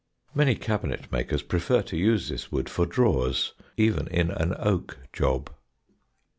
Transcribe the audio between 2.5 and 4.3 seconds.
wood for drawers, even